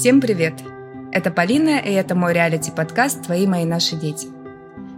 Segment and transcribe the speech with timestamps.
[0.00, 0.54] Всем привет!
[1.12, 4.28] Это Полина, и это мой реалити-подкаст «Твои, мои, наши дети».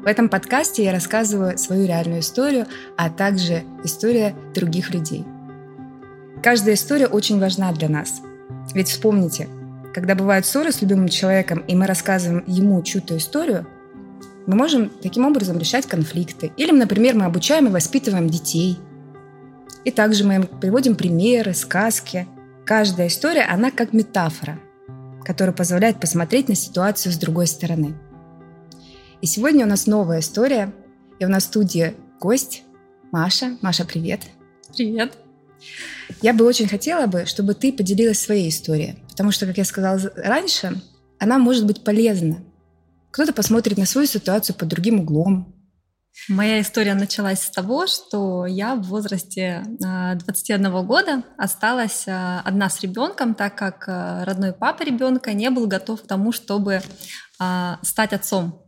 [0.00, 5.24] В этом подкасте я рассказываю свою реальную историю, а также история других людей.
[6.40, 8.22] Каждая история очень важна для нас.
[8.74, 9.48] Ведь вспомните,
[9.92, 13.66] когда бывают ссоры с любимым человеком, и мы рассказываем ему чью-то историю,
[14.46, 16.52] мы можем таким образом решать конфликты.
[16.56, 18.78] Или, например, мы обучаем и воспитываем детей.
[19.84, 22.28] И также мы им приводим примеры, сказки.
[22.64, 24.60] Каждая история, она как метафора–
[25.24, 27.94] который позволяет посмотреть на ситуацию с другой стороны.
[29.20, 30.72] И сегодня у нас новая история,
[31.18, 32.64] и у нас в студии гость
[33.12, 33.56] Маша.
[33.60, 34.20] Маша, привет.
[34.76, 35.12] Привет.
[36.22, 40.00] Я бы очень хотела бы, чтобы ты поделилась своей историей, потому что, как я сказала
[40.16, 40.80] раньше,
[41.18, 42.38] она может быть полезна.
[43.10, 45.54] Кто-то посмотрит на свою ситуацию под другим углом,
[46.28, 52.68] Моя история началась с того, что я в возрасте 21 а, года осталась а, одна
[52.68, 56.80] с ребенком, так как а, родной папа ребенка не был готов к тому, чтобы
[57.82, 58.62] стать отцом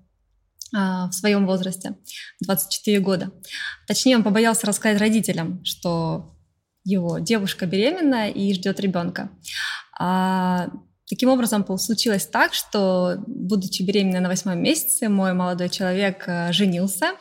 [0.72, 1.94] в своем возрасте,
[2.40, 3.30] 24 года.
[3.86, 6.34] Точнее, он побоялся рассказать родителям, что
[6.82, 9.30] его девушка беременна и ждет ребенка.
[11.14, 17.12] Таким образом, случилось так, что, будучи беременной на восьмом месяце, мой молодой человек э, женился.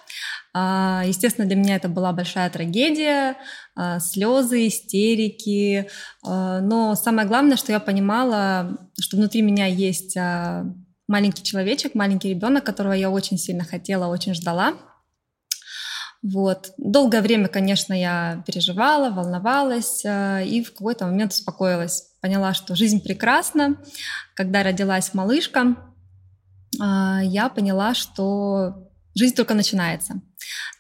[0.51, 3.37] А, естественно, для меня это была большая трагедия,
[3.75, 5.91] а, слезы, истерики.
[6.25, 10.17] А, но самое главное, что я понимала, что внутри меня есть
[11.07, 14.73] маленький человечек, маленький ребенок, которого я очень сильно хотела, очень ждала.
[16.23, 16.71] Вот.
[16.77, 23.75] Долгое время, конечно, я переживала, волновалась и в какой-то момент успокоилась поняла, что жизнь прекрасна.
[24.33, 25.75] Когда родилась малышка,
[26.79, 30.21] а, я поняла, что жизнь только начинается.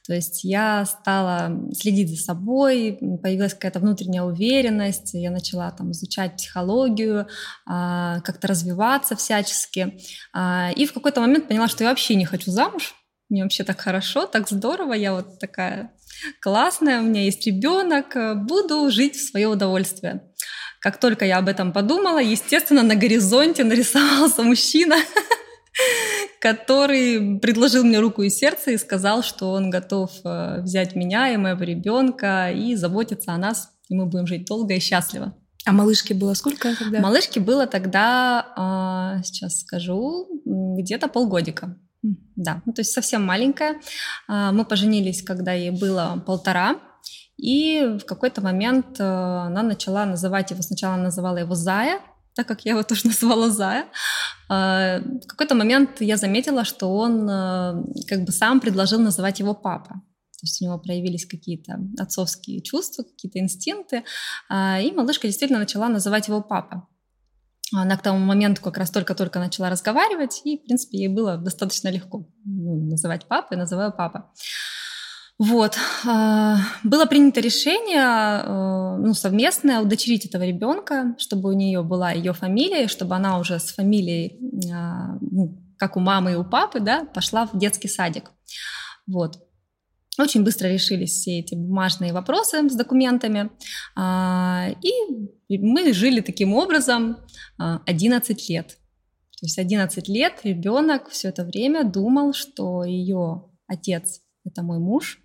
[0.05, 6.37] То есть я стала следить за собой, появилась какая-то внутренняя уверенность, я начала там изучать
[6.37, 7.27] психологию,
[7.65, 9.99] а, как-то развиваться всячески.
[10.33, 12.95] А, и в какой-то момент поняла, что я вообще не хочу замуж,
[13.33, 15.91] мне вообще так хорошо, так здорово, я вот такая
[16.39, 20.21] классная, у меня есть ребенок, буду жить в свое удовольствие.
[20.79, 24.97] Как только я об этом подумала, естественно, на горизонте нарисовался мужчина,
[26.39, 31.37] который предложил мне руку и сердце и сказал, что он готов э, взять меня и
[31.37, 35.35] моего ребенка и заботиться о нас, и мы будем жить долго и счастливо.
[35.65, 36.99] А малышке было сколько тогда?
[36.99, 41.77] Малышке было тогда, а, сейчас скажу, где-то полгодика.
[42.35, 43.79] Да, ну, то есть совсем маленькая.
[44.27, 46.79] А, мы поженились, когда ей было полтора.
[47.37, 51.99] И в какой-то момент э, она начала называть его, сначала называла его Зая,
[52.35, 53.85] так как я его тоже назвала Зая.
[54.49, 59.53] Э, в какой-то момент я заметила, что он э, как бы сам предложил называть его
[59.53, 59.95] папа.
[60.39, 64.03] То есть у него проявились какие-то отцовские чувства, какие-то инстинкты,
[64.51, 66.85] и малышка действительно начала называть его папа.
[67.75, 71.89] Она к тому моменту как раз только-только начала разговаривать, и, в принципе, ей было достаточно
[71.89, 74.31] легко ну, называть папой, называю папа.
[75.39, 75.77] Вот.
[76.07, 82.33] А, было принято решение а, ну, совместное удочерить этого ребенка, чтобы у нее была ее
[82.33, 84.39] фамилия, чтобы она уже с фамилией,
[84.71, 88.31] а, ну, как у мамы и у папы, да, пошла в детский садик.
[89.07, 89.37] Вот.
[90.19, 93.49] Очень быстро решились все эти бумажные вопросы с документами.
[93.97, 97.17] И мы жили таким образом
[97.57, 98.77] 11 лет.
[99.39, 105.19] То есть 11 лет ребенок все это время думал, что ее отец это мой муж.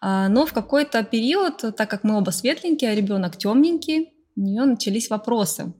[0.00, 4.64] А, но в какой-то период, так как мы оба светленькие, а ребенок темненький, у нее
[4.64, 5.74] начались вопросы.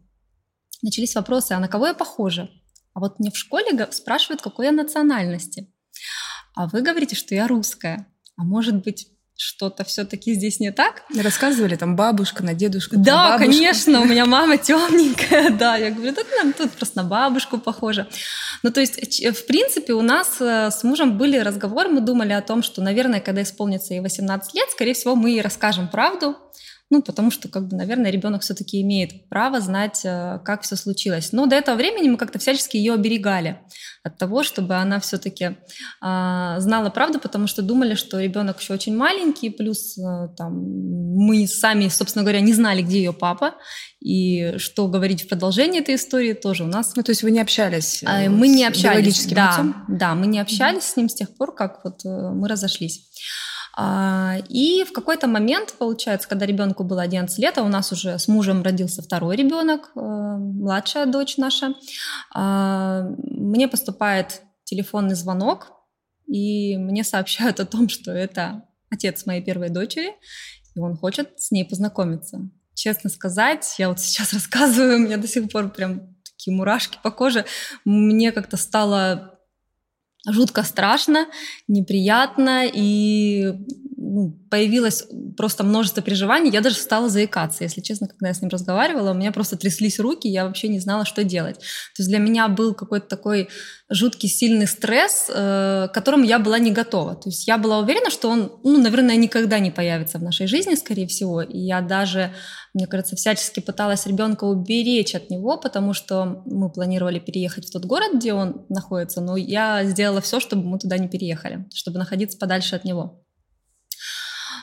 [0.82, 2.50] Начались вопросы, а на кого я похожа?
[2.94, 5.72] А вот мне в школе спрашивают, какой я национальности.
[6.54, 8.06] А вы говорите, что я русская.
[8.38, 11.02] А может быть, что-то все-таки здесь не так.
[11.16, 12.96] Рассказывали там бабушка на дедушку.
[12.96, 15.76] Да, на конечно, у меня мама темненькая, да.
[15.76, 18.08] Я говорю, да нам тут просто на бабушку похоже.
[18.62, 22.42] Ну, то есть, в принципе, у нас э, с мужем были разговоры, мы думали о
[22.42, 26.36] том, что, наверное, когда исполнится ей 18 лет, скорее всего, мы ей расскажем правду,
[26.90, 31.32] ну, потому что, как бы, наверное, ребенок все-таки имеет право знать, э, как все случилось.
[31.32, 33.58] Но до этого времени мы как-то всячески ее оберегали
[34.02, 35.56] от того, чтобы она все-таки
[36.00, 41.46] а, знала правду, потому что думали, что ребенок еще очень маленький, плюс а, там мы
[41.46, 43.54] сами, собственно говоря, не знали, где ее папа,
[44.00, 46.94] и что говорить в продолжении этой истории тоже у нас.
[46.96, 48.02] Ну, то есть вы не общались?
[48.06, 49.84] А, мы не общались, да, отцом?
[49.88, 50.92] да, мы не общались mm-hmm.
[50.92, 53.10] с ним с тех пор, как вот мы разошлись.
[53.80, 58.18] А, и в какой-то момент, получается, когда ребенку было 11 лет, а у нас уже
[58.18, 61.74] с мужем родился второй ребенок, э, младшая дочь наша,
[62.34, 65.70] а, мне поступает телефонный звонок,
[66.26, 70.12] и мне сообщают о том, что это отец моей первой дочери,
[70.74, 72.50] и он хочет с ней познакомиться.
[72.74, 77.12] Честно сказать, я вот сейчас рассказываю, у меня до сих пор прям такие мурашки по
[77.12, 77.44] коже.
[77.84, 79.37] Мне как-то стало
[80.32, 81.26] жутко страшно,
[81.68, 83.52] неприятно, и
[84.50, 85.04] появилось
[85.36, 89.14] просто множество переживаний, я даже стала заикаться, если честно, когда я с ним разговаривала, у
[89.14, 91.56] меня просто тряслись руки, я вообще не знала, что делать.
[91.58, 93.48] То есть для меня был какой-то такой
[93.90, 97.14] жуткий, сильный стресс, э, к которому я была не готова.
[97.14, 100.74] То есть я была уверена, что он, ну, наверное, никогда не появится в нашей жизни,
[100.74, 102.32] скорее всего, и я даже,
[102.74, 107.84] мне кажется, всячески пыталась ребенка уберечь от него, потому что мы планировали переехать в тот
[107.84, 112.38] город, где он находится, но я сделала все, чтобы мы туда не переехали, чтобы находиться
[112.38, 113.24] подальше от него.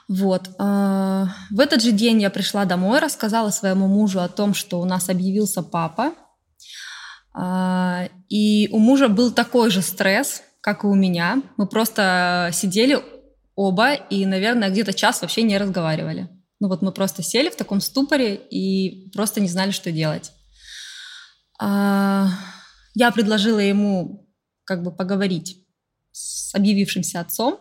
[0.07, 0.50] Вот.
[0.60, 4.86] А, в этот же день я пришла домой, рассказала своему мужу о том, что у
[4.86, 6.13] нас объявился папа.
[7.34, 11.42] А, и у мужа был такой же стресс, как и у меня.
[11.57, 13.00] Мы просто сидели
[13.56, 16.30] оба и, наверное, где-то час вообще не разговаривали.
[16.60, 20.31] Ну вот мы просто сели в таком ступоре и просто не знали, что делать.
[21.60, 22.30] А,
[22.94, 24.30] я предложила ему
[24.66, 25.66] как бы поговорить
[26.12, 27.60] с объявившимся отцом,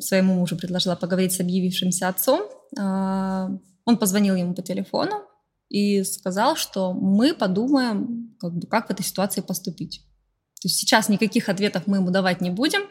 [0.00, 2.42] своему мужу предложила поговорить с объявившимся отцом.
[2.78, 3.50] А,
[3.84, 5.22] он позвонил ему по телефону
[5.68, 10.02] и сказал, что мы подумаем, как, бы, как в этой ситуации поступить.
[10.60, 12.82] То есть сейчас никаких ответов мы ему давать не будем,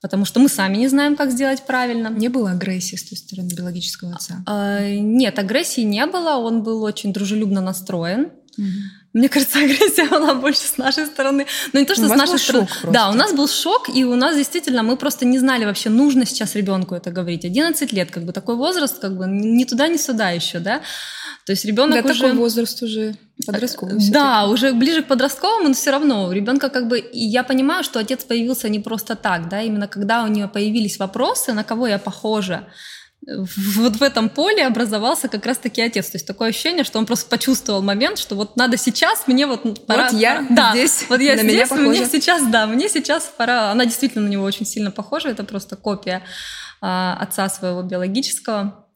[0.00, 2.08] потому что мы сами не знаем, как сделать правильно.
[2.08, 4.42] Не было агрессии с той стороны биологического отца?
[4.46, 6.36] А, нет, агрессии не было.
[6.36, 8.32] Он был очень дружелюбно настроен.
[8.56, 8.66] Угу.
[9.12, 11.46] Мне кажется, агрессия была больше с нашей стороны.
[11.72, 12.68] Но не то, что у с нашей стороны.
[12.84, 16.26] Да, у нас был шок, и у нас действительно мы просто не знали вообще, нужно
[16.26, 17.44] сейчас ребенку это говорить.
[17.44, 20.82] 11 лет, как бы такой возраст, как бы ни туда, ни сюда еще, да.
[21.44, 22.20] То есть ребенок да, уже...
[22.20, 23.98] такой возраст уже подростковый.
[24.10, 27.00] Да, уже ближе к подростковому, но все равно у ребенка как бы...
[27.00, 30.98] И я понимаю, что отец появился не просто так, да, именно когда у нее появились
[30.98, 32.68] вопросы, на кого я похожа,
[33.26, 36.10] вот в этом поле образовался как раз-таки отец.
[36.10, 39.86] То есть такое ощущение, что он просто почувствовал момент, что вот надо сейчас, мне вот
[39.86, 40.10] пора...
[40.10, 43.70] Вот я да, здесь, вот я на здесь, меня мне сейчас, да, мне сейчас пора...
[43.70, 46.22] Она действительно на него очень сильно похожа, это просто копия
[46.80, 48.86] а, отца своего биологического.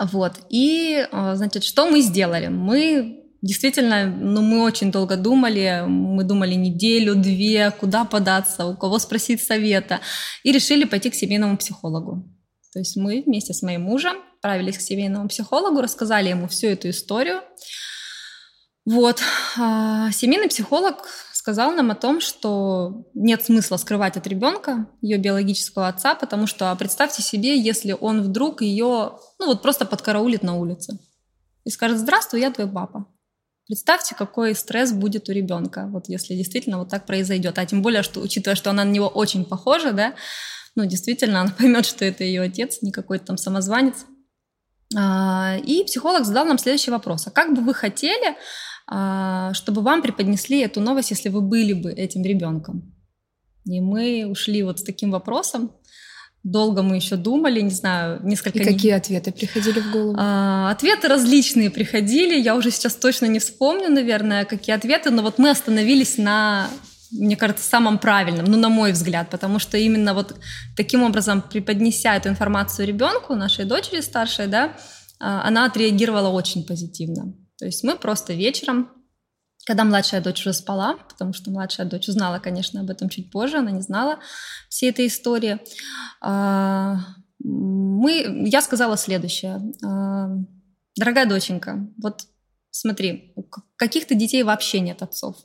[0.00, 0.32] Вот.
[0.50, 2.48] И, а, значит, что мы сделали?
[2.48, 9.00] Мы Действительно, ну, мы очень долго думали, мы думали неделю, две, куда податься, у кого
[9.00, 10.00] спросить совета,
[10.44, 12.22] и решили пойти к семейному психологу.
[12.72, 16.90] То есть мы вместе с моим мужем отправились к семейному психологу, рассказали ему всю эту
[16.90, 17.42] историю.
[18.84, 19.20] Вот.
[19.58, 25.88] А, семейный психолог сказал нам о том, что нет смысла скрывать от ребенка ее биологического
[25.88, 30.56] отца, потому что а представьте себе, если он вдруг ее, ну вот просто подкараулит на
[30.56, 30.98] улице
[31.64, 33.06] и скажет, здравствуй, я твой папа.
[33.66, 37.58] Представьте, какой стресс будет у ребенка, вот если действительно вот так произойдет.
[37.58, 40.14] А тем более, что учитывая, что она на него очень похожа, да,
[40.74, 44.06] ну, действительно, она поймет, что это ее отец, не какой-то там самозванец.
[44.96, 47.26] А, и психолог задал нам следующий вопрос.
[47.26, 48.36] А как бы вы хотели,
[48.86, 52.94] а, чтобы вам преподнесли эту новость, если вы были бы этим ребенком?
[53.64, 55.72] И мы ушли вот с таким вопросом.
[56.42, 58.58] Долго мы еще думали, не знаю, несколько...
[58.58, 60.16] И какие ответы приходили в голову?
[60.18, 62.36] А, ответы различные приходили.
[62.38, 66.68] Я уже сейчас точно не вспомню, наверное, какие ответы, но вот мы остановились на
[67.12, 70.34] мне кажется, самым правильным, ну, на мой взгляд, потому что именно вот
[70.76, 74.76] таким образом, преподнеся эту информацию ребенку, нашей дочери старшей, да,
[75.20, 77.34] а, она отреагировала очень позитивно.
[77.58, 78.90] То есть мы просто вечером,
[79.66, 83.58] когда младшая дочь уже спала, потому что младшая дочь узнала, конечно, об этом чуть позже,
[83.58, 84.18] она не знала
[84.68, 85.60] всей этой истории,
[86.20, 86.98] а,
[87.44, 89.60] мы, я сказала следующее.
[89.84, 90.28] А,
[90.96, 92.26] Дорогая доченька, вот
[92.70, 93.44] смотри, у
[93.76, 95.36] каких-то детей вообще нет отцов.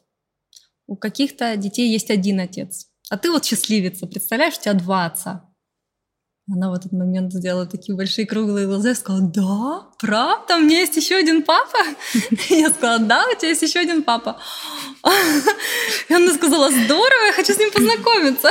[0.87, 2.87] У каких-то детей есть один отец.
[3.09, 5.43] А ты вот счастливица, представляешь, у тебя два отца.
[6.49, 10.79] Она в этот момент сделала такие большие круглые глаза и сказала, да, правда, у меня
[10.79, 11.77] есть еще один папа?
[12.49, 14.39] Я сказала, да, у тебя есть еще один папа.
[16.07, 18.49] И она сказала, здорово, я хочу с ним познакомиться.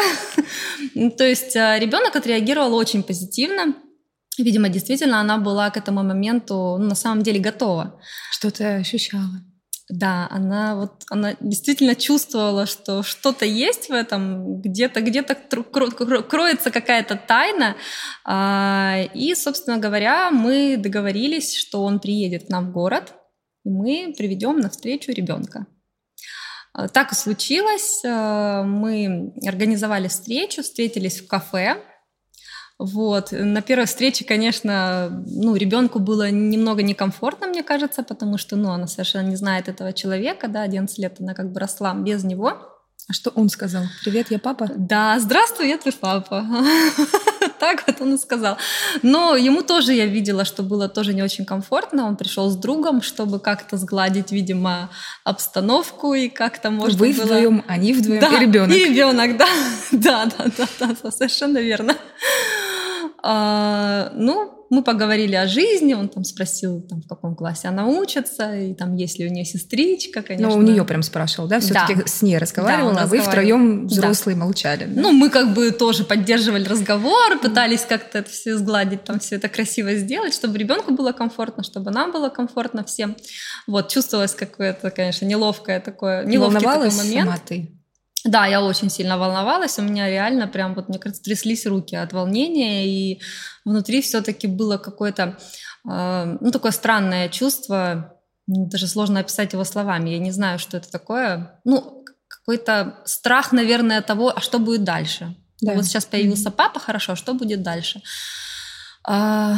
[1.16, 3.74] То есть э, ребенок отреагировал очень позитивно.
[4.38, 7.98] Видимо, действительно, она была к этому моменту ну, на самом деле готова.
[8.30, 9.42] Что ты ощущала?
[9.88, 17.14] Да, она вот она действительно чувствовала, что что-то есть в этом, где-то где-то кроется какая-то
[17.14, 17.76] тайна.
[18.24, 23.14] А, и, собственно говоря, мы договорились, что он приедет к нам в город,
[23.64, 25.66] и мы приведем на встречу ребенка.
[26.72, 28.02] А, так и случилось.
[28.04, 31.80] А, мы организовали встречу, встретились в кафе
[32.78, 33.32] вот.
[33.32, 38.86] На первой встрече, конечно, ну, ребенку было немного некомфортно, мне кажется, потому что, ну, она
[38.86, 42.76] совершенно не знает этого человека, да, 11 лет она как бы росла без него.
[43.08, 43.84] А что он сказал?
[44.02, 44.68] Привет, я папа?
[44.76, 46.44] Да, здравствуй, я твой папа.
[47.58, 48.58] Так вот он и сказал.
[49.02, 52.06] Но ему тоже я видела, что было тоже не очень комфортно.
[52.06, 54.90] Он пришел с другом, чтобы как-то сгладить, видимо,
[55.24, 57.24] обстановку и как-то можно Вы было...
[57.24, 58.76] вдвоем, они вдвоем да, и ребенок.
[58.76, 59.46] И ребенок, да.
[59.92, 61.96] Да, да, да, да, совершенно верно.
[63.28, 68.54] А, ну, мы поговорили о жизни, он там спросил, там, в каком классе она учится,
[68.56, 70.48] и там есть ли у нее сестричка, конечно.
[70.48, 72.06] Но у нее прям спрашивал, да, все-таки Да.
[72.06, 73.30] с ней разговаривала, Да, а вы разговаривал.
[73.58, 73.94] втроем Да.
[73.94, 74.84] взрослые молчали.
[74.86, 75.00] да?
[75.02, 79.48] Ну, мы как бы тоже поддерживали разговор, пытались как-то это все сгладить, там все это
[79.48, 83.16] красиво сделать, чтобы ребенку было комфортно, чтобы нам было комфортно всем.
[83.66, 87.26] Вот, чувствовалось какое-то, конечно, неловкое такое, Не неловкий такой момент.
[87.28, 87.72] сама ты?
[88.26, 92.12] Да, я очень сильно волновалась, у меня реально прям, вот, мне кажется, тряслись руки от
[92.12, 93.20] волнения, и
[93.64, 95.38] внутри все-таки было какое-то,
[95.88, 98.18] э, ну, такое странное чувство,
[98.48, 103.52] м, даже сложно описать его словами, я не знаю, что это такое, ну, какой-то страх,
[103.52, 105.36] наверное, того, а что будет дальше.
[105.62, 105.74] Да.
[105.74, 108.02] Вот сейчас появился папа, хорошо, а что будет дальше?
[109.04, 109.56] А,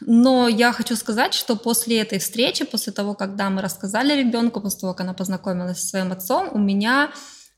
[0.00, 4.80] Но я хочу сказать, что после этой встречи, после того, когда мы рассказали ребенку, после
[4.80, 7.10] того, как она познакомилась со своим отцом, у меня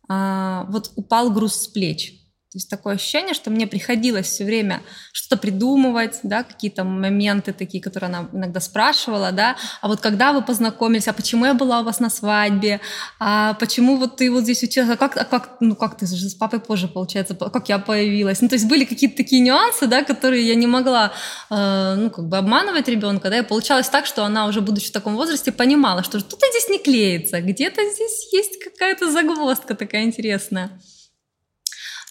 [0.08, 2.25] а, вот упал груз с плеч.
[2.52, 4.80] То есть такое ощущение, что мне приходилось все время
[5.12, 10.42] что-то придумывать, да, какие-то моменты такие, которые она иногда спрашивала, да, а вот когда вы
[10.42, 12.80] познакомились, а почему я была у вас на свадьбе,
[13.18, 16.28] а почему вот ты вот здесь училась, а как, а как, ну как ты же
[16.28, 19.88] с папой позже, получается, по- как я появилась, ну то есть были какие-то такие нюансы,
[19.88, 21.12] да, которые я не могла,
[21.50, 24.92] э, ну как бы обманывать ребенка, да, и получалось так, что она уже будучи в
[24.92, 30.70] таком возрасте понимала, что что-то здесь не клеится, где-то здесь есть какая-то загвоздка такая интересная.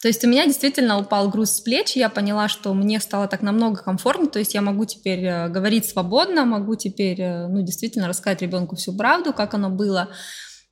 [0.02, 3.42] То есть у меня действительно упал груз с плеч, я поняла, что мне стало так
[3.42, 8.08] намного комфортнее, то есть я могу теперь э, говорить свободно, могу теперь, э, ну, действительно
[8.08, 10.10] рассказать ребенку всю правду, как оно было.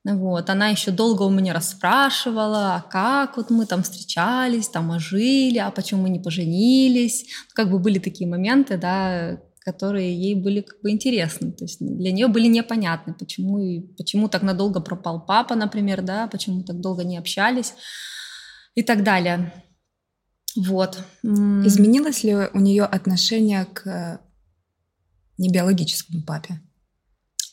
[0.06, 0.50] Вот.
[0.50, 5.58] Она еще долго у меня расспрашивала, а как вот мы там встречались, там а жили,
[5.60, 7.26] а почему мы не поженились.
[7.54, 11.54] Как бы были такие моменты, да, которые ей были как бы интересны.
[11.54, 16.28] То есть для нее были непонятны, почему, и- почему так надолго пропал папа, например, да,
[16.28, 17.74] почему так долго не общались
[18.76, 19.54] и так далее.
[20.56, 21.04] Вот.
[21.24, 24.20] Изменилось ли у нее отношение к э,
[25.38, 26.60] небиологическому папе?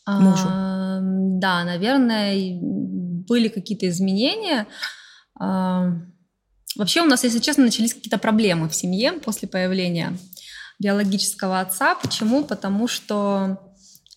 [0.07, 0.47] мужу?
[0.49, 4.67] А, Да, наверное, были какие-то изменения.
[5.39, 5.93] А,
[6.77, 10.17] Вообще у нас, если честно, начались какие-то проблемы в семье после появления
[10.79, 11.97] биологического отца.
[11.97, 12.45] Почему?
[12.45, 13.61] Потому что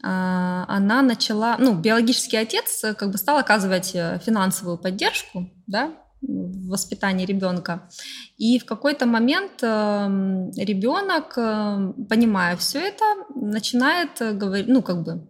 [0.03, 5.93] а, она начала, ну, биологический отец э, как бы стал оказывать э, финансовую поддержку, да,
[6.27, 7.89] в воспитании ребенка.
[8.37, 15.03] И в какой-то момент эм, ребенок, э, понимая все это, начинает э, говорить, ну, как
[15.03, 15.27] бы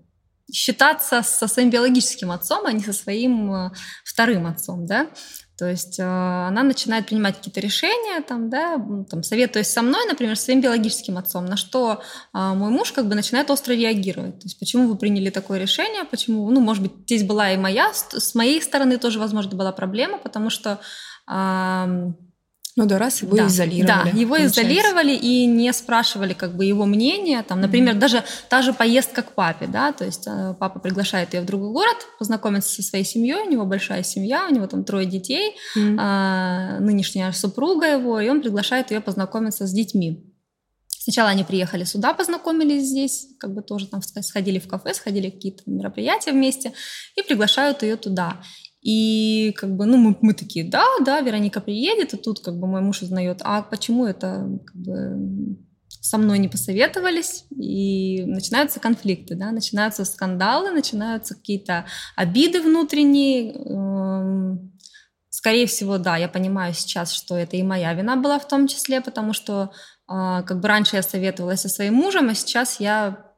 [0.51, 3.71] считаться со своим биологическим отцом, а не со своим э,
[4.05, 5.07] вторым отцом, да.
[5.57, 10.36] То есть э, она начинает принимать какие-то решения, там, да, там, советуясь со мной, например,
[10.36, 12.01] своим биологическим отцом, на что
[12.33, 14.39] э, мой муж как бы начинает остро реагировать.
[14.39, 17.91] То есть почему вы приняли такое решение, почему, ну, может быть, здесь была и моя,
[17.93, 20.79] с моей стороны тоже, возможно, была проблема, потому что
[21.27, 22.17] ам,
[22.75, 23.86] Ну да, раз его да, изолировали.
[23.86, 24.62] Да, его получается.
[24.62, 27.44] изолировали и не спрашивали как бы его мнение.
[27.44, 31.42] Там, например, даже та же поездка к папе, да, то есть э, папа приглашает ее
[31.42, 35.06] в другой город познакомиться со своей семьей, у него большая семья, у него там трое
[35.06, 35.98] детей, М.
[36.00, 40.34] а, нынешняя супруга его, и он приглашает ее познакомиться с детьми.
[41.03, 45.34] Сначала они приехали сюда, познакомились здесь, как бы тоже там сходили в кафе, сходили в
[45.34, 46.72] какие-то мероприятия вместе
[47.18, 48.42] и приглашают ее туда.
[48.84, 52.68] И как бы, ну, мы, мы такие, да, да, Вероника приедет, и тут как бы
[52.68, 55.58] мой муж узнает, а почему это как бы
[56.02, 61.86] со мной не посоветовались, и начинаются конфликты, да, начинаются скандалы, начинаются какие-то
[62.16, 63.54] обиды внутренние.
[63.54, 64.74] эм,
[65.30, 69.02] Скорее всего, да, я понимаю сейчас, что это и моя вина была в том числе,
[69.02, 69.72] потому что
[70.08, 73.34] а, как бы раньше я советовалась со своим мужем, а сейчас я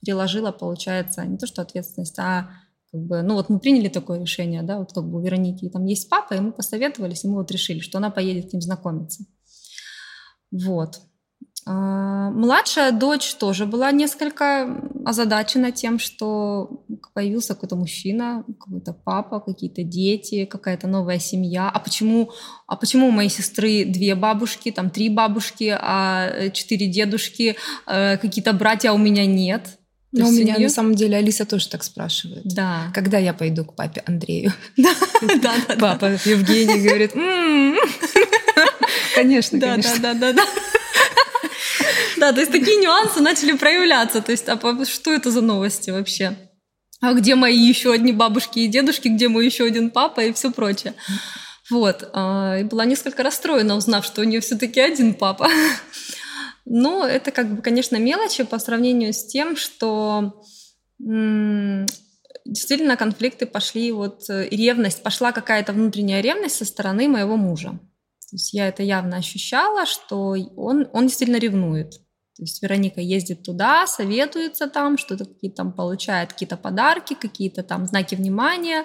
[0.00, 2.48] приложила, получается, не то что ответственность, а
[2.96, 5.84] как бы, ну вот мы приняли такое решение, да, вот как бы у Вероники там
[5.84, 9.24] есть папа, и мы посоветовались, и мы вот решили, что она поедет к ним знакомиться.
[10.50, 11.00] Вот.
[11.66, 19.82] А, Младшая дочь тоже была несколько озадачена тем, что появился какой-то мужчина, какой-то папа, какие-то
[19.82, 21.68] дети, какая-то новая семья.
[21.68, 22.30] А почему,
[22.66, 28.16] а почему у моей сестры две бабушки, там три бабушки, а э, четыре дедушки, э,
[28.16, 29.78] какие-то братья, у меня нет?
[30.16, 32.40] То Но у меня неё- на самом деле Алиса тоже так спрашивает.
[32.44, 32.90] Да.
[32.94, 34.50] Когда я пойду к папе Андрею?
[34.76, 35.76] Да, да, да.
[35.76, 37.76] Папа Евгений говорит, «М,
[39.14, 39.98] конечно, Да, конечно.
[40.00, 40.44] да, да, да, да.
[42.16, 44.22] Да, то есть такие нюансы начали проявляться.
[44.22, 46.34] То есть, а что это за новости вообще?
[47.02, 50.50] А где мои еще одни бабушки и дедушки, где мой еще один папа и все
[50.50, 50.94] прочее?
[51.68, 52.08] Вот.
[52.14, 55.48] А, и была несколько расстроена, узнав, что у нее все-таки один папа.
[56.66, 60.42] Но это, как бы, конечно, мелочи по сравнению с тем, что
[60.98, 67.70] действительно конфликты пошли, вот э, ревность, пошла какая-то внутренняя ревность со стороны моего мужа.
[67.70, 71.92] То есть я это явно ощущала, что он, он действительно ревнует.
[72.36, 77.86] То есть Вероника ездит туда, советуется там, что-то какие-то там получает какие-то подарки, какие-то там
[77.86, 78.84] знаки внимания.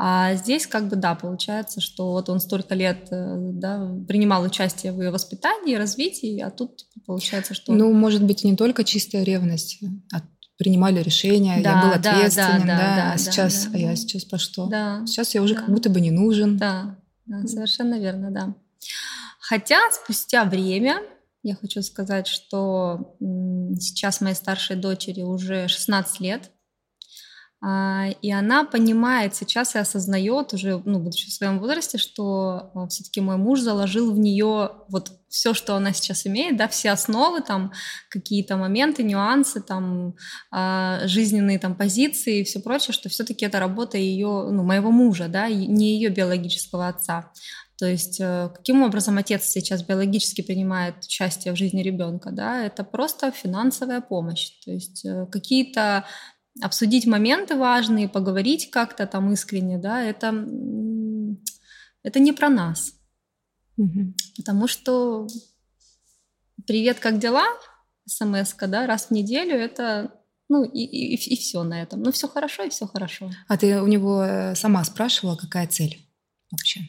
[0.00, 4.92] А здесь как бы, да, получается, что вот он столько лет э, да, принимал участие
[4.92, 7.72] в ее воспитании, развитии, а тут получается, что...
[7.72, 9.80] Ну, может быть, не только чистая ревность,
[10.14, 10.22] а
[10.56, 13.96] принимали решения, да, я был ответственен, да, да, да, да а сейчас, да, а я
[13.96, 14.66] сейчас по что?
[14.66, 15.62] Да, сейчас я уже да.
[15.62, 16.56] как будто бы не нужен.
[16.56, 18.54] Да, да, совершенно верно, да.
[19.40, 21.02] Хотя спустя время
[21.42, 23.16] я хочу сказать, что
[23.80, 26.57] сейчас моей старшей дочери уже 16 лет, а,
[27.60, 33.20] и она понимает сейчас и осознает уже, ну, будучи в своем возрасте, что а, все-таки
[33.20, 37.72] мой муж заложил в нее вот все, что она сейчас имеет, да, все основы, там,
[38.10, 40.14] какие-то моменты, нюансы, там,
[40.52, 45.26] а, жизненные там позиции и все прочее, что все-таки это работа ее, ну, моего мужа,
[45.26, 47.32] да, не ее биологического отца.
[47.78, 52.82] То есть э, каким образом отец сейчас биологически принимает участие в жизни ребенка, да, это
[52.82, 54.50] просто финансовая помощь.
[54.64, 56.04] То есть э, какие-то
[56.60, 60.28] обсудить моменты важные, поговорить как-то там искренне, да, это,
[62.02, 62.94] это не про нас.
[63.76, 64.14] Угу.
[64.36, 65.26] Потому что
[66.66, 67.46] привет, как дела?
[68.06, 70.12] смс да, раз в неделю это
[70.48, 72.02] ну и, и, и все на этом.
[72.02, 73.30] Ну все хорошо и все хорошо.
[73.48, 75.98] А ты у него э, сама спрашивала, какая цель
[76.50, 76.80] вообще?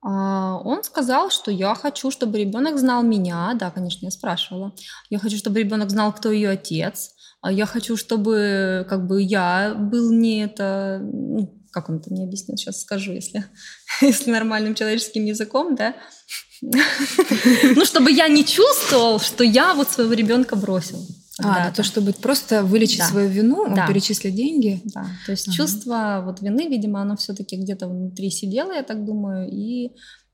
[0.00, 3.52] А, он сказал, что я хочу, чтобы ребенок знал меня.
[3.54, 4.72] Да, конечно, я спрашивала.
[5.10, 7.14] Я хочу, чтобы ребенок знал, кто ее отец.
[7.42, 12.24] А я хочу, чтобы как бы я был не это, ну, как он это мне
[12.24, 13.44] объяснил, сейчас скажу, если,
[14.00, 15.94] если нормальным человеческим языком, да,
[16.62, 21.04] ну, чтобы я не чувствовал, что я вот своего ребенка бросил.
[21.38, 23.08] А, да, то, чтобы просто вылечить да.
[23.08, 23.88] свою вину, да.
[23.88, 24.80] перечислить деньги.
[24.84, 25.56] Да, то есть ага.
[25.56, 29.92] чувство вот вины, видимо, оно все-таки где-то внутри сидело, я так думаю, и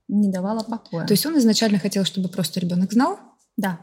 [0.08, 1.06] не давало покоя.
[1.06, 3.18] То есть он изначально хотел, чтобы просто ребенок знал?
[3.56, 3.80] Да.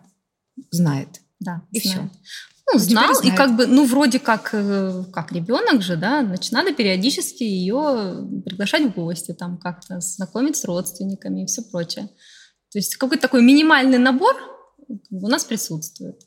[0.72, 1.22] Знает.
[1.40, 1.64] Да.
[1.72, 2.12] И знает.
[2.12, 2.36] все.
[2.72, 6.74] Ну, знал, и как бы, ну, вроде как, э, как ребенок же, да, значит, надо
[6.74, 12.10] периодически ее приглашать в гости, там как-то знакомить с родственниками и все прочее.
[12.72, 14.36] То есть какой-то такой минимальный набор
[14.88, 16.20] у нас присутствует.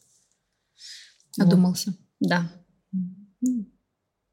[1.38, 1.90] Одумался.
[1.90, 2.28] Вот.
[2.28, 2.52] Да.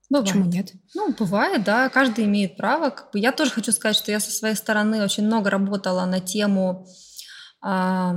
[0.09, 0.27] Бывает.
[0.27, 0.71] Почему нет?
[0.93, 2.91] Ну, бывает, да, каждый имеет право.
[2.91, 6.19] Как бы я тоже хочу сказать, что я со своей стороны очень много работала на
[6.19, 6.87] тему
[7.61, 8.15] а,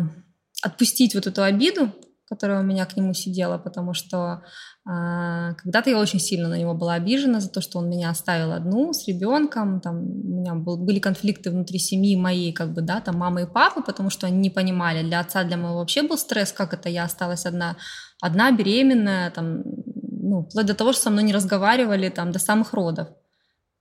[0.62, 1.94] отпустить вот эту обиду,
[2.28, 4.42] которая у меня к нему сидела, потому что
[4.86, 8.52] э, когда-то я очень сильно на него была обижена за то, что он меня оставил
[8.52, 13.00] одну с ребенком, там у меня был, были конфликты внутри семьи моей, как бы, да,
[13.00, 16.18] там мамы и папы, потому что они не понимали, для отца, для моего вообще был
[16.18, 17.76] стресс, как это я осталась одна,
[18.20, 22.72] одна беременная, там, ну, вплоть до того, что со мной не разговаривали там до самых
[22.72, 23.08] родов.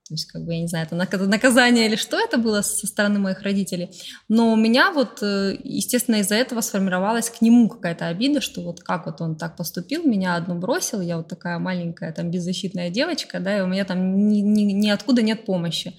[0.08, 3.18] То есть, как бы, я не знаю, это наказание или что это было со стороны
[3.18, 3.90] моих родителей.
[4.26, 8.80] Но у меня вот, э, естественно, из-за этого сформировалась к нему какая-то обида, что вот
[8.80, 13.38] как вот он так поступил, меня одну бросил, я вот такая маленькая там беззащитная девочка,
[13.38, 15.94] да, и у меня там ни, ни, ниоткуда нет помощи.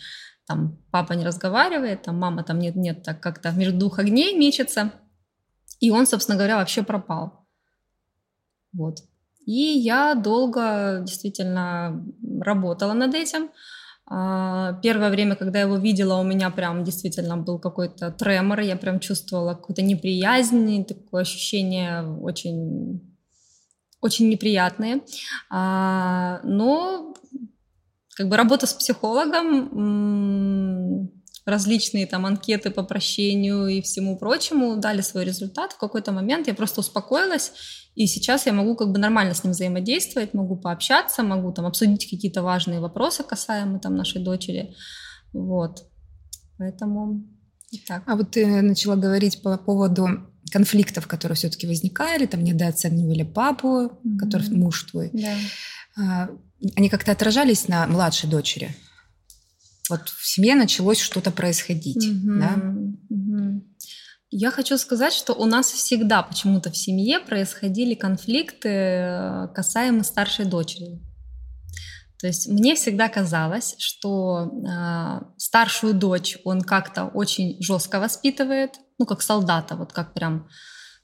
[0.47, 4.91] Там папа не разговаривает, там мама там нет-нет, так как-то между двух огней мечется.
[5.79, 7.45] И он, собственно говоря, вообще пропал.
[8.73, 8.97] Вот.
[9.45, 12.03] И я долго действительно
[12.41, 13.51] работала над этим.
[14.11, 18.75] А, первое время, когда я его видела, у меня прям действительно был какой-то тремор, я
[18.75, 23.01] прям чувствовала какую-то неприязнь, такое ощущение очень,
[24.01, 25.01] очень неприятные.
[25.51, 27.13] А, но
[28.15, 29.69] как бы работа с психологом,
[31.45, 35.73] различные там анкеты по прощению и всему прочему дали свой результат.
[35.73, 37.53] В какой-то момент я просто успокоилась
[37.95, 42.09] и сейчас я могу как бы нормально с ним взаимодействовать, могу пообщаться, могу там обсудить
[42.09, 44.73] какие-то важные вопросы, касаемые там нашей дочери.
[45.33, 45.85] Вот.
[46.57, 47.23] Поэтому
[47.87, 48.03] так.
[48.05, 50.07] А вот ты начала говорить по поводу
[50.51, 54.17] конфликтов, которые все-таки возникали, там недооценивали папу, mm-hmm.
[54.17, 55.11] который муж твой.
[55.13, 55.35] Да.
[55.97, 56.29] А,
[56.75, 58.75] они как-то отражались на младшей дочери?
[59.89, 62.39] Вот в семье началось что-то происходить, mm-hmm.
[62.39, 62.55] да?
[62.55, 63.28] Mm-hmm.
[64.31, 70.45] Я хочу сказать, что у нас всегда почему-то в семье происходили конфликты э, касаемо старшей
[70.45, 71.01] дочери.
[72.19, 79.07] То есть мне всегда казалось, что э, старшую дочь он как-то очень жестко воспитывает, ну
[79.07, 80.47] как солдата, вот как прям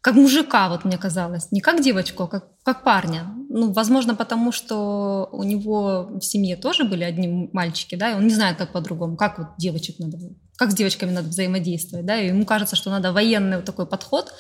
[0.05, 3.25] как мужика, вот мне казалось, не как девочку, а как, как парня.
[3.49, 8.27] Ну, возможно, потому что у него в семье тоже были одни мальчики, да, и он
[8.27, 10.19] не знает, как по-другому, как вот девочек надо,
[10.57, 14.31] как с девочками надо взаимодействовать, да, и ему кажется, что надо военный вот такой подход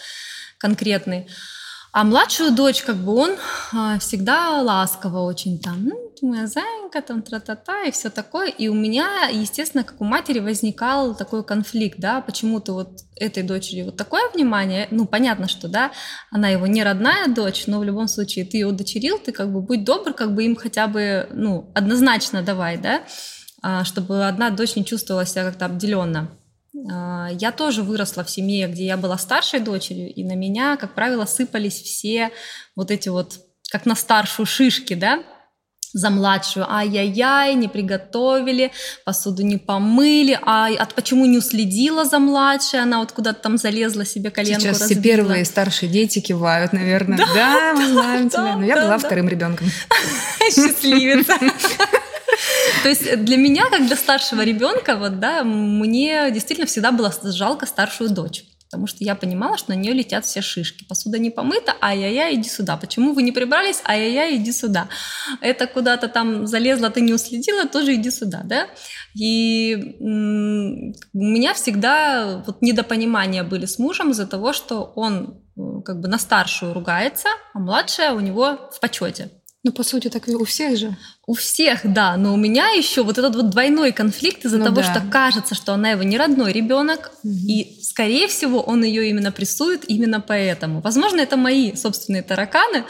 [0.59, 1.29] конкретный.
[1.95, 3.37] А младшую дочь, как бы он
[3.73, 8.49] а, всегда ласково очень там, ну, моя зайка, там, тра-та-та, и все такое.
[8.49, 13.83] И у меня, естественно, как у матери возникал такой конфликт, да, почему-то вот этой дочери
[13.83, 15.91] вот такое внимание, ну, понятно, что, да,
[16.31, 19.61] она его не родная дочь, но в любом случае ты ее удочерил, ты как бы
[19.61, 23.03] будь добр, как бы им хотя бы, ну, однозначно давай, да,
[23.61, 26.29] а, чтобы одна дочь не чувствовала себя как-то обделенно.
[26.91, 30.93] А, я тоже выросла в семье, где я была старшей дочерью, и на меня, как
[30.93, 32.31] правило, сыпались все
[32.75, 33.39] вот эти вот,
[33.71, 35.23] как на старшую шишки, да,
[35.93, 36.69] за младшую.
[36.69, 38.71] Ай-яй-яй, не приготовили,
[39.05, 44.05] посуду не помыли, а от почему не уследила за младшей, она вот куда-то там залезла
[44.05, 45.01] себе коленку Сейчас разбила.
[45.01, 47.17] все первые старшие дети кивают, наверное.
[47.17, 48.57] Да, да мы знаем да, тебя.
[48.57, 49.07] Но я да, была да.
[49.07, 49.67] вторым ребенком.
[50.51, 51.39] Счастливица.
[52.83, 57.65] То есть для меня, как для старшего ребенка, вот, да, мне действительно всегда было жалко
[57.65, 58.45] старшую дочь.
[58.75, 60.83] Потому что я понимала, что на нее летят все шишки.
[60.85, 62.77] Посуда не помыта, ай-яй-яй, иди сюда.
[62.77, 63.81] Почему вы не прибрались?
[63.85, 64.89] Ай-яй-яй, иди сюда.
[65.39, 68.67] Это куда-то там залезла, ты не уследила, тоже иди сюда, да?
[69.13, 70.03] И у
[71.13, 76.17] меня всегда вот недопонимания были с мужем из-за того, что он э, как бы на
[76.17, 79.29] старшую ругается, а младшая у него в почете.
[79.65, 80.95] Ну, по сути, так и у всех же.
[81.25, 84.75] У всех, да, но у меня еще вот этот вот двойной конфликт из-за Ну того,
[84.75, 84.83] да.
[84.83, 89.83] что кажется, что она его не родной ребенок, и, скорее всего, он ее именно прессует
[89.89, 90.81] именно поэтому.
[90.81, 92.83] Возможно, это мои собственные тараканы.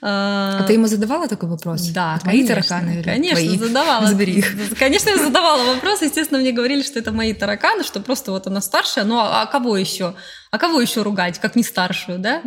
[0.00, 1.88] А ты ему задавала такой вопрос?
[1.88, 3.58] Да, Это мои конечно, тараканы или конечно, твои?
[3.58, 4.06] задавала.
[4.06, 4.78] Забери их.
[4.78, 6.02] Конечно, я задавала вопрос.
[6.02, 9.04] Естественно, мне говорили, что это мои тараканы, что просто вот она старшая.
[9.04, 10.14] Ну, а, а кого еще?
[10.52, 12.40] А кого еще ругать, как не старшую, да?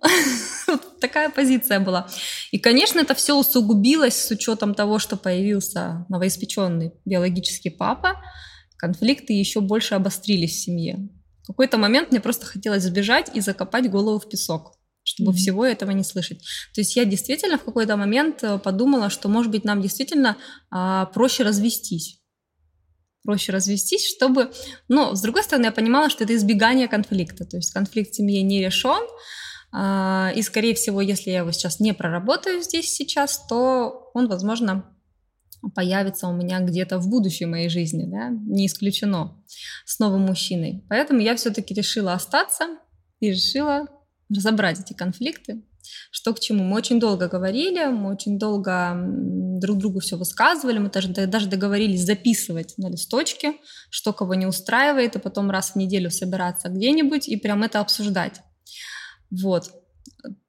[1.00, 2.08] Такая позиция была.
[2.50, 8.20] И, конечно, это все усугубилось с учетом того, что появился новоиспеченный биологический папа.
[8.76, 11.08] Конфликты еще больше обострились в семье.
[11.42, 15.38] В какой-то момент мне просто хотелось сбежать и закопать голову в песок чтобы Мгм.
[15.38, 16.40] всего этого не слышать.
[16.74, 20.36] То есть я действительно в какой-то момент э, подумала, что, может быть, нам действительно
[20.70, 22.20] а, проще развестись.
[23.28, 24.50] Проще развестись, чтобы...
[24.88, 27.44] Но, с другой стороны, я понимала, что это избегание конфликта.
[27.44, 29.06] То есть конфликт в семье не решен.
[29.70, 34.96] а, И, скорее всего, если я его сейчас не проработаю здесь сейчас, то он, возможно,
[35.74, 39.44] появится у меня где-то в будущей моей жизни, да, не исключено,
[39.84, 40.86] с новым мужчиной.
[40.88, 42.78] Поэтому я все-таки решила остаться
[43.20, 43.88] и решила
[44.34, 45.67] разобрать эти конфликты,
[46.10, 46.64] что к чему.
[46.64, 48.96] Мы очень долго говорили, мы очень долго
[49.58, 53.54] друг другу все высказывали, мы даже, даже договорились записывать на листочке,
[53.90, 58.40] что кого не устраивает, и потом раз в неделю собираться где-нибудь и прям это обсуждать.
[59.30, 59.70] Вот.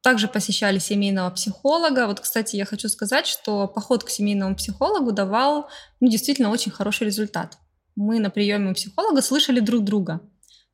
[0.02, 2.08] Также посещали семейного психолога.
[2.08, 7.06] Вот, кстати, я хочу сказать, что поход к семейному психологу давал ну, действительно очень хороший
[7.06, 7.58] результат.
[7.96, 10.22] Мы на приеме у психолога слышали друг друга.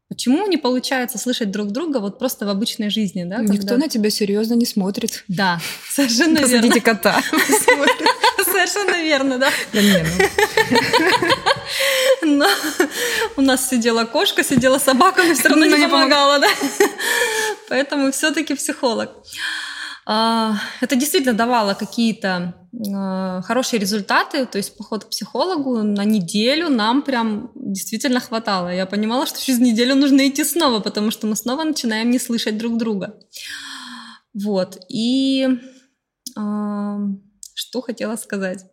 [0.07, 3.37] Почему не получается слышать друг друга вот просто в обычной жизни, да?
[3.37, 5.23] Никто когда- на тебя серьезно не смотрит.
[5.27, 6.51] Да, совершенно верно.
[6.57, 7.21] Посадите кота.
[8.45, 9.49] Совершенно верно, да.
[9.73, 10.05] Да не,
[12.21, 12.47] ну, Но
[13.35, 16.49] у нас сидела кошка, сидела собака, но все равно Но не не помогала, да.
[17.69, 19.09] Поэтому все-таки психолог.
[20.05, 22.53] А, Это действительно давало какие-то
[22.93, 28.69] а, хорошие результаты, то есть поход к психологу на неделю нам прям действительно хватало.
[28.69, 32.57] Я понимала, что через неделю нужно идти снова, потому что мы снова начинаем не слышать
[32.57, 33.17] друг друга.
[34.33, 34.77] Вот.
[34.89, 35.47] И
[36.37, 36.99] а,
[37.55, 38.65] что хотела сказать?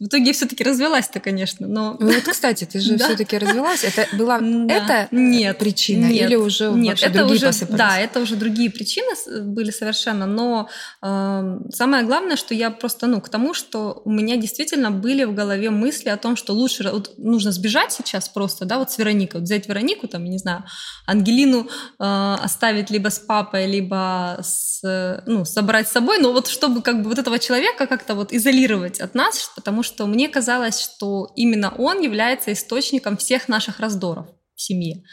[0.00, 3.06] В итоге я все-таки развелась-то, конечно, но Ну Вот, кстати, ты же Да.
[3.06, 3.84] все-таки развелась.
[3.84, 4.74] Это была Да.
[4.74, 7.78] это Нет, причина нет, или уже Нет, вообще это другие уже, посыпались?
[7.78, 10.68] да, это уже другие причины были совершенно, но
[11.00, 15.32] э, самое главное, что я просто, ну, к тому, что у меня действительно были в
[15.34, 19.40] голове мысли о том, что лучше вот нужно сбежать сейчас просто, да, вот с Вероникой,
[19.40, 20.64] вот взять Веронику, там, я не знаю,
[21.06, 21.68] Ангелину
[22.00, 26.82] э, оставить либо с папой, либо с, э, ну, собрать с собой, но вот чтобы
[26.82, 31.32] как бы вот этого человека как-то вот изолировать от нас, потому что мне казалось, что
[31.36, 35.04] именно он является источником всех наших раздоров в семье.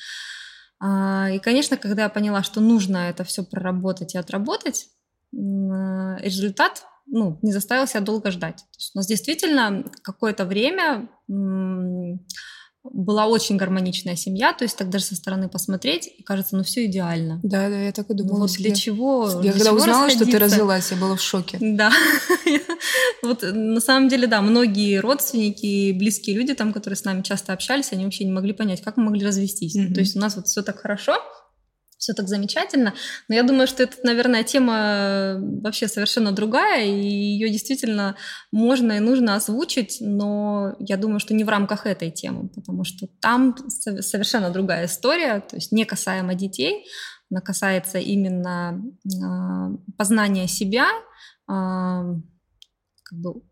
[0.79, 4.87] А, И, конечно, когда я поняла, что нужно это все проработать и отработать,
[5.33, 8.57] э, результат ну, не заставил себя долго ждать.
[8.57, 11.09] То есть у нас действительно какое-то время
[12.83, 16.85] была очень гармоничная семья, то есть так даже со стороны посмотреть, и кажется, ну все
[16.85, 17.39] идеально.
[17.43, 18.39] Да, да, я так и думала.
[18.39, 18.65] вот себе.
[18.65, 19.29] для чего?
[19.29, 21.57] Я для когда чего узнала, что ты развелась, я была в шоке.
[21.59, 21.91] Да.
[23.23, 27.53] Вот на самом деле, да, многие родственники и близкие люди, там, которые с нами часто
[27.53, 29.75] общались, они вообще не могли понять, как мы могли развестись.
[29.75, 29.93] Мгм.
[29.93, 31.13] То есть у нас вот все так хорошо,
[32.01, 32.95] все так замечательно.
[33.29, 38.15] Но я думаю, что это, наверное, тема э, вообще совершенно другая, и ее действительно
[38.51, 43.07] можно и нужно озвучить, но я думаю, что не в рамках этой темы, потому что
[43.21, 46.85] там совершенно другая история, то есть не касаемо детей,
[47.29, 51.53] она касается именно э, познания себя, э,
[53.03, 53.43] как бы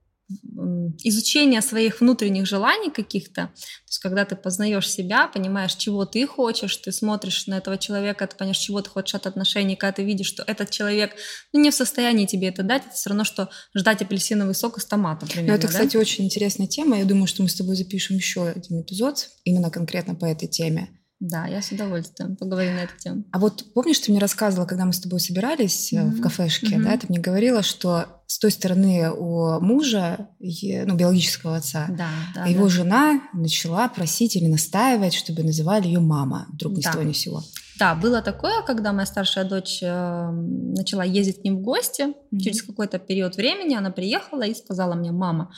[1.03, 6.75] изучение своих внутренних желаний каких-то, то есть когда ты познаешь себя, понимаешь, чего ты хочешь,
[6.77, 10.27] ты смотришь на этого человека, ты понимаешь, чего ты хочешь от отношений, когда ты видишь,
[10.27, 11.15] что этот человек
[11.53, 14.85] ну, не в состоянии тебе это дать, это все равно, что ждать апельсиновый сок из
[14.85, 15.25] томата.
[15.25, 15.73] Примерно, ну, это, да?
[15.73, 16.99] кстати, очень интересная тема.
[16.99, 20.98] Я думаю, что мы с тобой запишем еще один эпизод именно конкретно по этой теме.
[21.19, 23.25] Да, я с удовольствием поговорю на эту тему.
[23.31, 26.11] А вот помнишь, ты мне рассказывала, когда мы с тобой собирались mm-hmm.
[26.11, 26.83] в кафешке, mm-hmm.
[26.83, 32.45] да, ты мне говорила, что с той стороны у мужа, ну, биологического отца, да, да,
[32.45, 32.69] его да.
[32.69, 36.89] жена начала просить или настаивать, чтобы называли ее мама, вдруг ни да.
[36.89, 37.43] с того ни сего.
[37.79, 42.03] Да, было такое, когда моя старшая дочь э, начала ездить к ним в гости.
[42.03, 42.39] Mm-hmm.
[42.39, 45.51] Через какой-то период времени она приехала и сказала мне, мама,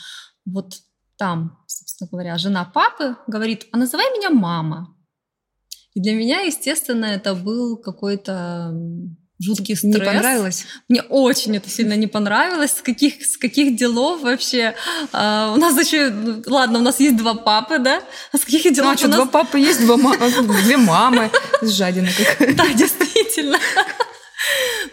[0.46, 0.76] вот
[1.18, 4.96] там, собственно говоря, жена папы говорит, а называй меня мама.
[5.94, 8.74] И для меня, естественно, это был какой-то
[9.42, 9.96] жуткий стресс.
[9.96, 10.66] Не понравилось?
[10.88, 12.72] Мне очень это сильно не понравилось.
[12.78, 14.76] С каких, с каких делов вообще?
[15.12, 16.10] А, у нас еще...
[16.10, 18.02] Ну, ладно, у нас есть два папы, да?
[18.32, 19.18] А с каких делов ну, а что, нас...
[19.18, 20.16] два папы есть, два ма...
[20.64, 21.30] две мамы.
[21.62, 23.58] Жадина какая Да, действительно.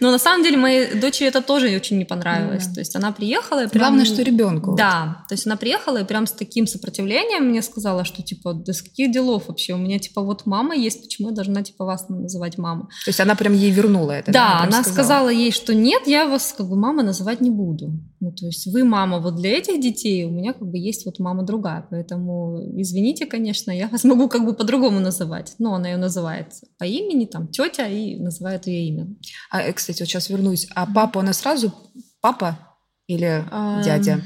[0.00, 2.64] Но на самом деле моей дочери это тоже очень не понравилось.
[2.64, 2.74] Mm-hmm.
[2.74, 3.82] То есть она приехала и прям...
[3.82, 4.74] Главное, что ребенку.
[4.76, 5.24] Да.
[5.28, 8.82] То есть она приехала и прям с таким сопротивлением мне сказала, что типа, да с
[8.82, 9.74] каких делов вообще?
[9.74, 12.88] У меня типа вот мама есть, почему я должна типа вас называть мама?
[13.04, 14.32] То есть она прям ей вернула это?
[14.32, 14.92] Да, она, она сказала.
[14.92, 17.92] сказала ей, что нет, я вас как бы мама называть не буду.
[18.20, 21.20] Ну, то есть вы мама вот для этих детей, у меня как бы есть вот
[21.20, 25.96] мама другая, поэтому извините, конечно, я вас могу как бы по-другому называть, но она ее
[25.96, 29.06] называет по имени, там, тетя, и называет ее имя.
[29.50, 31.72] А, э, кстати, вот сейчас вернусь, а папа, она сразу
[32.20, 32.58] папа
[33.06, 33.82] или а...
[33.82, 34.20] дядя?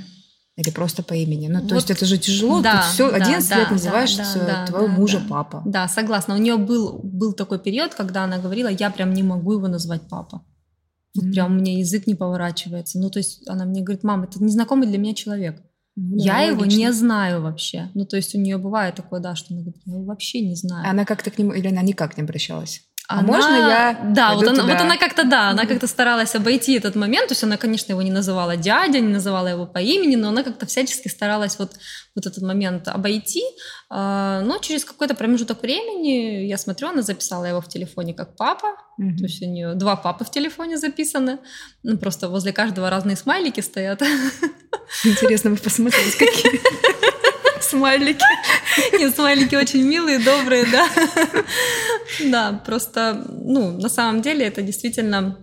[0.57, 1.47] Или просто по имени.
[1.47, 2.61] Ну, вот, то есть это же тяжело.
[2.61, 5.27] Да, Тут все, да, 11 да, лет называешь да, да, твоего да, мужа да.
[5.29, 5.63] папа.
[5.65, 6.35] Да, согласна.
[6.35, 10.03] У нее был, был такой период, когда она говорила, я прям не могу его назвать
[10.11, 10.45] папа.
[11.15, 11.33] Вот mm-hmm.
[11.33, 12.99] прям у меня язык не поворачивается.
[12.99, 15.63] Ну, то есть она мне говорит, мам, это незнакомый для меня человек.
[15.95, 16.79] Ну, я да, его логично.
[16.79, 17.89] не знаю вообще.
[17.95, 20.57] Ну, то есть у нее бывает такое, да, что она говорит, я его вообще не
[20.57, 20.91] знаю.
[20.91, 22.83] Она как-то к нему, или она никак не обращалась?
[23.09, 23.27] А она...
[23.27, 27.29] Можно я Да, вот она, вот она как-то, да, она как-то старалась обойти этот момент,
[27.29, 30.43] то есть она, конечно, его не называла дядя, не называла его по имени, но она
[30.43, 31.73] как-то всячески старалась вот,
[32.15, 33.43] вот этот момент обойти,
[33.91, 38.77] а, но через какой-то промежуток времени, я смотрю, она записала его в телефоне как папа,
[39.01, 39.17] mm-hmm.
[39.17, 41.39] то есть у нее два папы в телефоне записаны,
[41.83, 44.03] ну, просто возле каждого разные смайлики стоят.
[45.05, 46.61] Интересно бы посмотреть, какие
[47.61, 48.25] смайлики.
[48.93, 50.89] Нет, смайлики очень милые, добрые, да.
[52.31, 55.39] Да, просто, ну, на самом деле это действительно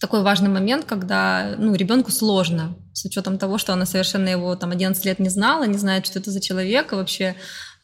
[0.00, 4.70] такой важный момент, когда ну, ребенку сложно, с учетом того, что она совершенно его там
[4.70, 7.34] 11 лет не знала, не знает, что это за человек, и вообще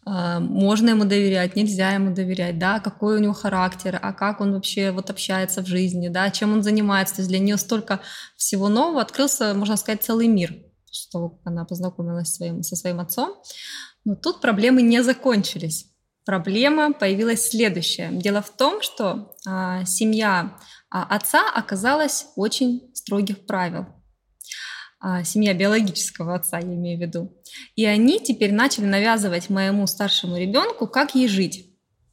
[0.07, 4.52] э, можно ему доверять, нельзя ему доверять, да, какой у него характер, а как он
[4.52, 7.16] вообще вот общается в жизни, да, чем он занимается.
[7.16, 8.00] То есть для нее столько
[8.37, 10.55] всего нового открылся, можно сказать, целый мир
[11.12, 13.37] как она познакомилась своим, со своим отцом.
[14.05, 15.91] Но тут проблемы не закончились.
[16.25, 18.11] Проблема появилась следующая.
[18.13, 20.57] Дело в том, что а, семья
[20.91, 23.87] а, отца оказалась очень строгих правил.
[25.01, 27.33] А, семья биологического отца, я имею в виду.
[27.75, 31.67] И они теперь начали навязывать моему старшему ребенку, как ей жить.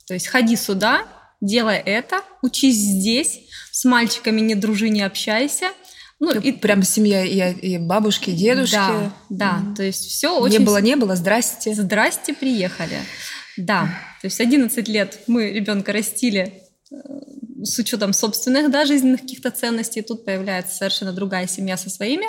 [0.08, 1.04] То есть ходи сюда,
[1.39, 3.41] делай это, учись здесь,
[3.72, 5.67] с мальчиками не дружи, не общайся–
[6.19, 8.76] ну, и прям семья и, и бабушки, и дедушки.
[8.76, 9.76] Да, да, mm.
[9.76, 10.60] то есть все очень...
[10.60, 11.74] Не было, не было, здрасте.
[11.74, 13.00] Здрасте, приехали.
[13.60, 13.89] Да,
[14.22, 16.95] то есть 11 лет мы ребенка растили э,
[17.62, 20.02] с учетом собственных да, жизненных каких-то ценностей.
[20.02, 22.26] Тут появляется совершенно другая семья со своими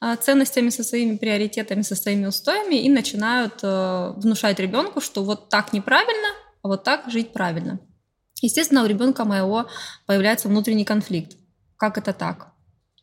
[0.00, 5.50] э, ценностями, со своими приоритетами, со своими устоями и начинают э, внушать ребенку, что вот
[5.50, 6.28] так неправильно,
[6.62, 7.78] а вот так жить правильно.
[8.40, 9.68] Естественно, у ребенка моего
[10.06, 11.36] появляется внутренний конфликт.
[11.76, 12.48] Как это так?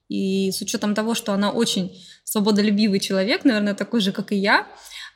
[0.10, 4.62] И с учетом того, что она очень свободолюбивый человек, наверное, такой же, как и я,
[4.62, 4.66] а,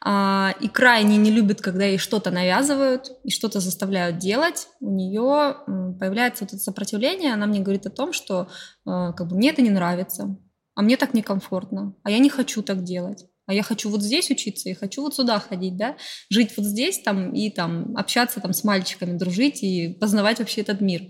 [0.05, 5.55] и крайне не любит, когда ей что-то навязывают и что-то заставляют делать, у нее
[5.97, 8.49] появляется вот это сопротивление, она мне говорит о том, что
[8.85, 10.37] а, как бы, мне это не нравится,
[10.75, 13.25] а мне так некомфортно, а я не хочу так делать.
[13.45, 15.97] А я хочу вот здесь учиться, и хочу вот сюда ходить, да,
[16.29, 20.79] жить вот здесь там и там общаться там с мальчиками, дружить и познавать вообще этот
[20.79, 21.01] мир.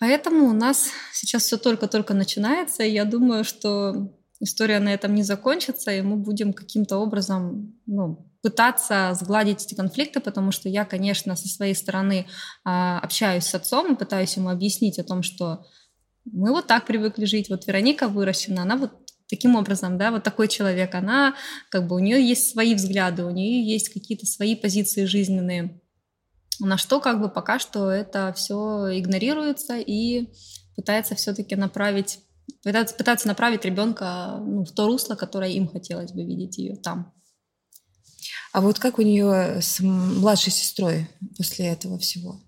[0.00, 5.22] Поэтому у нас сейчас все только-только начинается, и я думаю, что история на этом не
[5.22, 11.36] закончится, и мы будем каким-то образом ну, пытаться сгладить эти конфликты, потому что я, конечно,
[11.36, 12.26] со своей стороны
[12.64, 15.66] а, общаюсь с отцом и пытаюсь ему объяснить о том, что
[16.24, 17.50] мы вот так привыкли жить.
[17.50, 18.92] Вот Вероника выращена, она вот
[19.28, 21.34] таким образом, да, вот такой человек, она,
[21.68, 25.80] как бы, у нее есть свои взгляды, у нее есть какие-то свои позиции жизненные,
[26.58, 30.28] на что как бы пока что это все игнорируется и
[30.76, 32.20] пытается все-таки направить,
[32.62, 37.12] пытаться, пытаться направить ребенка ну, в то русло, которое им хотелось бы видеть ее там.
[38.52, 42.40] А вот как у нее с младшей сестрой после этого всего?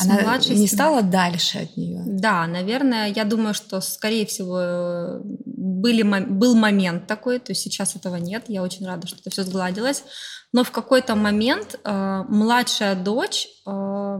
[0.00, 2.02] Она младшей не стала дальше от нее?
[2.06, 8.16] Да, наверное, я думаю, что, скорее всего, были, был момент такой, то есть сейчас этого
[8.16, 10.04] нет, я очень рада, что это все сгладилось,
[10.52, 14.18] но в какой-то момент э, младшая дочь э,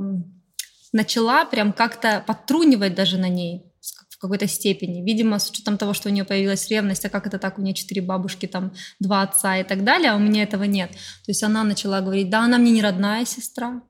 [0.92, 3.67] начала прям как-то подтрунивать даже на ней,
[4.18, 5.04] в какой-то степени.
[5.04, 7.72] Видимо, с учетом того, что у нее появилась ревность, а как это так, у нее
[7.72, 10.90] четыре бабушки, там два отца и так далее, а у меня этого нет.
[10.90, 13.80] То есть она начала говорить, да, она мне не родная сестра,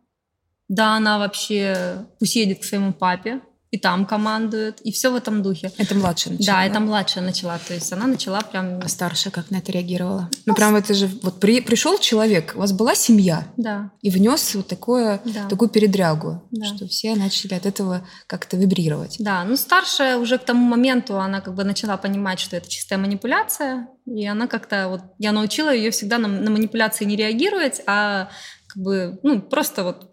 [0.68, 5.42] да, она вообще пусть едет к своему папе, и там командует, и все в этом
[5.42, 5.70] духе.
[5.76, 6.56] Это младшая начала?
[6.56, 8.80] Да, это младшая начала, то есть она начала прям...
[8.82, 10.30] А старшая как на это реагировала?
[10.46, 13.90] Ну, прям это же, вот при, пришел человек, у вас была семья, да.
[14.00, 15.46] и внес вот такое, да.
[15.48, 16.64] такую передрягу, да.
[16.64, 19.16] что все начали от этого как-то вибрировать.
[19.18, 22.98] Да, ну старшая уже к тому моменту, она как бы начала понимать, что это чистая
[22.98, 28.30] манипуляция, и она как-то, вот я научила ее всегда на, на манипуляции не реагировать, а
[28.66, 30.10] как бы, ну, просто вот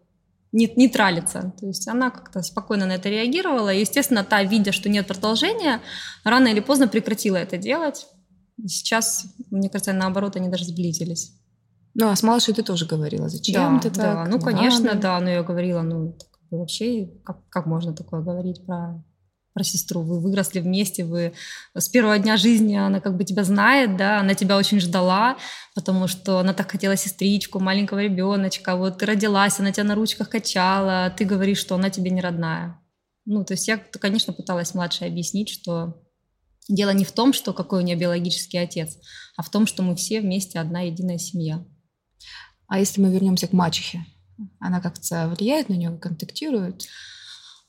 [0.55, 1.53] нейтралиться.
[1.59, 3.73] То есть она как-то спокойно на это реагировала.
[3.73, 5.81] И, естественно, та, видя, что нет продолжения,
[6.23, 8.07] рано или поздно прекратила это делать.
[8.57, 11.33] И сейчас, мне кажется, наоборот, они даже сблизились.
[11.93, 14.03] Ну, а с малышей ты тоже говорила, зачем да, ты так?
[14.03, 15.01] Да, ну, конечно, надо.
[15.01, 16.17] да, но я говорила, ну,
[16.51, 19.03] вообще, как, как можно такое говорить про
[19.55, 20.01] про сестру.
[20.01, 21.33] Вы выросли вместе, вы
[21.73, 25.37] с первого дня жизни она как бы тебя знает, да, она тебя очень ждала,
[25.73, 30.29] потому что она так хотела сестричку, маленького ребеночка, вот ты родилась, она тебя на ручках
[30.29, 32.77] качала, ты говоришь, что она тебе не родная.
[33.23, 36.03] Ну, то есть я, конечно, пыталась младшей объяснить, что
[36.67, 38.97] дело не в том, что какой у нее биологический отец,
[39.37, 41.65] а в том, что мы все вместе одна единая семья.
[42.67, 44.05] А если мы вернемся к мачехе,
[44.59, 46.83] она как-то влияет на нее, контактирует?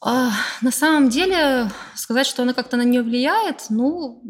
[0.00, 0.30] А,
[0.62, 4.22] на самом деле, сказать, что она как-то на нее влияет, ну,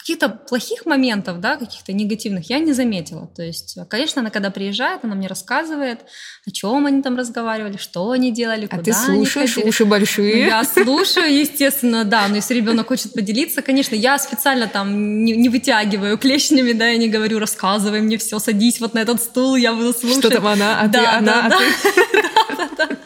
[0.00, 3.26] каких-то плохих моментов, да, каких-то негативных я не заметила.
[3.36, 6.00] То есть, конечно, она когда приезжает, она мне рассказывает,
[6.46, 10.46] о чем они там разговаривали, что они делали, а ты слушаешь, они уши большие.
[10.46, 15.50] Я слушаю, естественно, да, но если ребенок хочет поделиться, конечно, я специально там не, не
[15.50, 19.74] вытягиваю клешнями, да, я не говорю, рассказывай мне все, садись вот на этот стул, я
[19.74, 20.20] буду слушать.
[20.20, 22.96] Что там она, а да, ты да, она, да, а ты...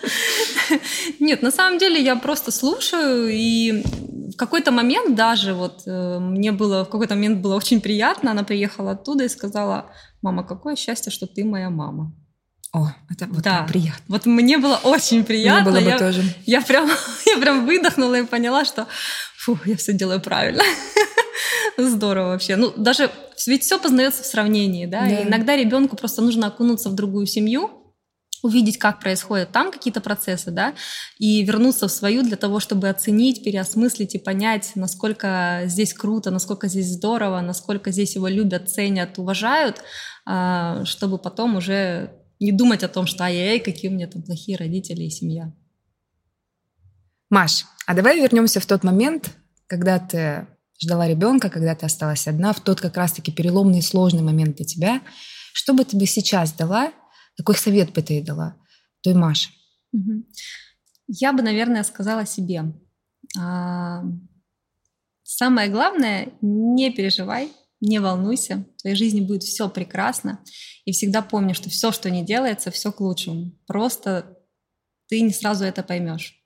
[1.18, 3.82] Нет, на самом деле я просто слушаю, и
[4.34, 8.44] в какой-то момент даже вот э, мне было, в какой-то момент было очень приятно, она
[8.44, 9.90] приехала оттуда и сказала,
[10.22, 12.14] мама, какое счастье, что ты моя мама.
[12.72, 13.62] О, это вот да.
[13.68, 14.02] приятно.
[14.08, 15.70] Вот мне было очень приятно.
[15.70, 16.22] Мне было бы я, тоже.
[16.44, 16.90] Я прям,
[17.26, 18.88] я прям выдохнула и поняла, что
[19.36, 20.62] фу, я все делаю правильно.
[21.78, 22.56] Здорово вообще.
[22.56, 23.10] Ну, даже
[23.46, 25.02] ведь все познается в сравнении, да?
[25.02, 25.08] да.
[25.08, 27.70] И иногда ребенку просто нужно окунуться в другую семью,
[28.44, 30.74] увидеть, как происходят там какие-то процессы, да,
[31.18, 36.68] и вернуться в свою для того, чтобы оценить, переосмыслить и понять, насколько здесь круто, насколько
[36.68, 39.82] здесь здорово, насколько здесь его любят, ценят, уважают,
[40.26, 44.58] а, чтобы потом уже не думать о том, что ай-яй, какие у меня там плохие
[44.58, 45.52] родители и семья.
[47.30, 49.30] Маш, а давай вернемся в тот момент,
[49.66, 50.46] когда ты
[50.80, 55.00] ждала ребенка, когда ты осталась одна, в тот как раз-таки переломный сложный момент для тебя.
[55.52, 56.92] Что бы ты бы сейчас дала
[57.36, 58.56] какой совет бы ты дала
[59.02, 59.50] той Маше?
[61.06, 62.72] Я бы, наверное, сказала себе,
[63.38, 64.02] а,
[65.22, 70.40] самое главное, не переживай, не волнуйся, в твоей жизни будет все прекрасно,
[70.84, 73.52] и всегда помни, что все, что не делается, все к лучшему.
[73.66, 74.38] Просто
[75.08, 76.40] ты не сразу это поймешь.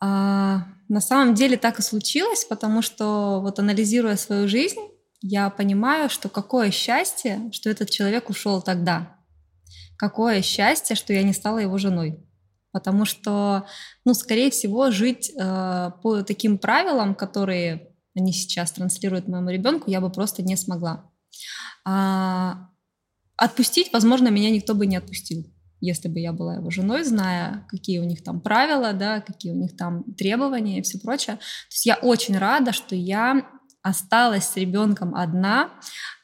[0.00, 4.80] А, на самом деле так и случилось, потому что вот анализируя свою жизнь,
[5.20, 9.13] я понимаю, что какое счастье, что этот человек ушел тогда,
[9.96, 12.24] какое счастье, что я не стала его женой.
[12.72, 13.66] Потому что,
[14.04, 20.00] ну, скорее всего, жить э, по таким правилам, которые они сейчас транслируют моему ребенку, я
[20.00, 21.10] бы просто не смогла.
[21.84, 22.68] А,
[23.36, 25.44] отпустить, возможно, меня никто бы не отпустил,
[25.80, 29.56] если бы я была его женой, зная, какие у них там правила, да, какие у
[29.56, 31.36] них там требования и все прочее.
[31.36, 31.42] То
[31.72, 33.48] есть я очень рада, что я
[33.84, 35.70] осталась с ребенком одна,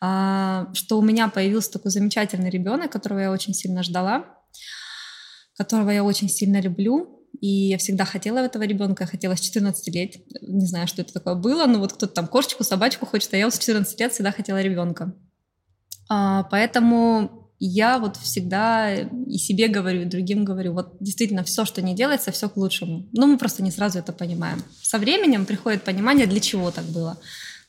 [0.00, 4.24] а, что у меня появился такой замечательный ребенок, которого я очень сильно ждала,
[5.56, 7.16] которого я очень сильно люблю.
[7.40, 11.12] и я всегда хотела этого ребенка, я хотела с 14 лет, не знаю, что это
[11.12, 14.32] такое было, но вот кто-то там кошечку, собачку хочет, а я с 14 лет всегда
[14.32, 15.14] хотела ребенка.
[16.08, 21.82] А, поэтому я вот всегда и себе говорю, и другим говорю, вот действительно все, что
[21.82, 23.06] не делается, все к лучшему.
[23.12, 24.62] Но мы просто не сразу это понимаем.
[24.82, 27.18] Со временем приходит понимание, для чего так было.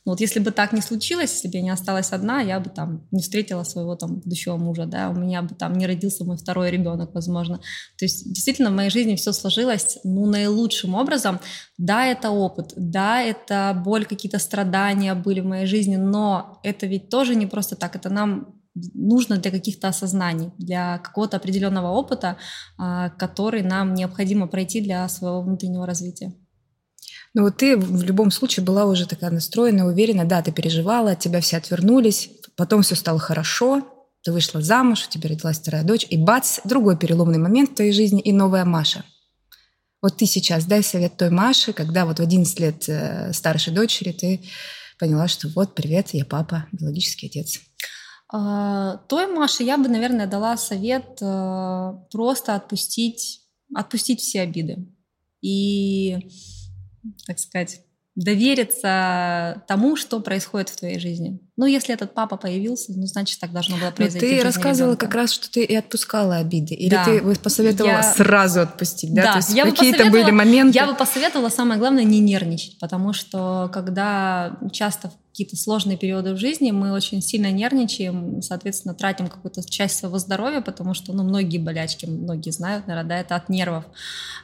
[0.04, 2.70] Но вот если бы так не случилось, если бы я не осталась одна, я бы
[2.70, 6.36] там не встретила своего там будущего мужа, да, у меня бы там не родился мой
[6.36, 7.58] второй ребенок, возможно.
[7.98, 11.38] То есть действительно в моей жизни все сложилось, ну, наилучшим образом.
[11.78, 17.08] Да, это опыт, да, это боль, какие-то страдания были в моей жизни, но это ведь
[17.08, 22.38] тоже не просто так, это нам нужно для каких-то осознаний, для какого-то определенного опыта,
[22.78, 26.32] а, который нам необходимо пройти для своего внутреннего развития.
[27.34, 31.20] Ну вот ты в любом случае была уже такая настроена, уверена, да, ты переживала, от
[31.20, 33.86] тебя все отвернулись, потом все стало хорошо,
[34.22, 37.92] ты вышла замуж, у тебя родилась вторая дочь, и бац, другой переломный момент в твоей
[37.92, 39.04] жизни и новая Маша.
[40.02, 44.12] Вот ты сейчас дай совет той Маше, когда вот в 11 лет э, старшей дочери
[44.12, 44.40] ты
[44.98, 47.60] поняла, что вот, привет, я папа, биологический отец.
[48.28, 53.42] А, той Маше я бы, наверное, дала совет э, просто отпустить,
[53.74, 54.88] отпустить все обиды.
[55.40, 56.30] И
[57.26, 57.80] так сказать,
[58.14, 61.40] довериться тому, что происходит в твоей жизни.
[61.56, 64.26] Ну, если этот папа появился, ну, значит, так должно было произойти.
[64.26, 65.06] Но ты рассказывала ребенка.
[65.06, 66.74] как раз, что ты и отпускала обиды.
[66.74, 67.04] Или да.
[67.04, 68.02] ты посоветовала я...
[68.02, 69.22] сразу отпустить, да?
[69.22, 70.76] Да, То есть я какие-то были моменты.
[70.76, 76.36] Я бы посоветовала, самое главное, не нервничать, потому что когда часто какие-то сложные периоды в
[76.36, 81.56] жизни, мы очень сильно нервничаем, соответственно, тратим какую-то часть своего здоровья, потому что, ну, многие
[81.56, 83.84] болячки, многие знают, наверное, да, это от нервов.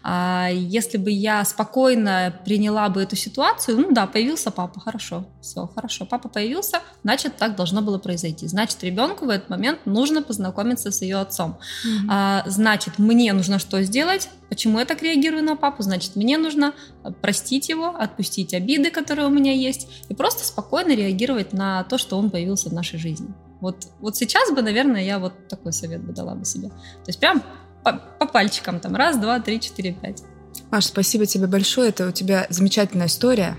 [0.03, 5.71] А если бы я спокойно приняла бы эту ситуацию, ну да, появился папа, хорошо, все,
[5.75, 8.47] хорошо, папа появился, значит, так должно было произойти.
[8.47, 11.59] Значит, ребенку в этот момент нужно познакомиться с ее отцом.
[11.85, 12.07] Mm-hmm.
[12.09, 14.31] А, значит, мне нужно что сделать?
[14.49, 15.83] Почему я так реагирую на папу?
[15.83, 16.73] Значит, мне нужно
[17.21, 22.19] простить его, отпустить обиды, которые у меня есть, и просто спокойно реагировать на то, что
[22.19, 23.29] он появился в нашей жизни.
[23.61, 26.69] Вот, вот сейчас бы, наверное, я вот такой совет бы дала бы себе.
[26.69, 27.43] То есть прям
[27.85, 30.23] по, по пальчикам там раз, два, три, четыре, пять.
[30.71, 31.91] Маш, спасибо тебе большое.
[31.91, 33.57] Это у тебя замечательная история.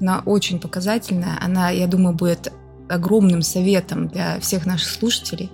[0.00, 1.38] Она очень показательная.
[1.40, 2.52] Она, я думаю, будет
[2.88, 5.50] огромным советом для всех наших слушателей.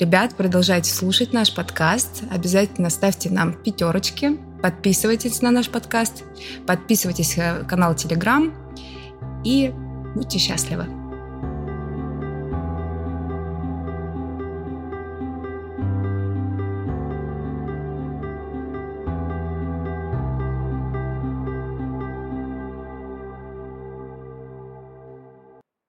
[0.00, 2.22] Ребят, продолжайте слушать наш подкаст.
[2.30, 4.38] Обязательно ставьте нам пятерочки.
[4.62, 6.24] Подписывайтесь на наш подкаст.
[6.66, 8.50] Подписывайтесь на канал Телеграм.
[9.44, 9.70] И
[10.14, 10.99] будьте счастливы.